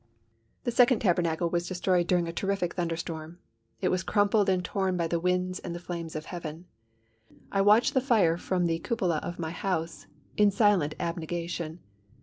The 0.63 0.71
second 0.71 0.97
Tabernacle 0.97 1.51
was 1.51 1.67
destroyed 1.67 2.07
during 2.07 2.27
a 2.27 2.33
terrific 2.33 2.73
thunderstorm. 2.73 3.37
It 3.81 3.89
was 3.89 4.01
crumpled 4.01 4.49
and 4.49 4.65
torn 4.65 4.97
by 4.97 5.05
the 5.05 5.19
winds 5.19 5.59
and 5.59 5.75
the 5.75 5.79
flames 5.79 6.15
of 6.15 6.25
heaven. 6.25 6.65
I 7.51 7.61
watched 7.61 7.93
the 7.93 8.01
fire 8.01 8.35
from 8.35 8.65
the 8.65 8.79
cupola 8.79 9.17
of 9.17 9.37
my 9.37 9.51
house 9.51 10.07
in 10.37 10.49
silent 10.49 10.95
abnegation. 10.99 11.81